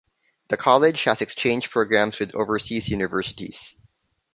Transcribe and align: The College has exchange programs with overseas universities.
The 0.47 0.57
College 0.57 1.03
has 1.03 1.21
exchange 1.21 1.69
programs 1.69 2.17
with 2.17 2.33
overseas 2.33 2.89
universities. 2.89 3.75